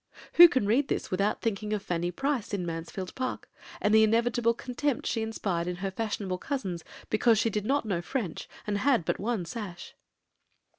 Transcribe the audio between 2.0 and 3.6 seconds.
Price in Mansfield Park,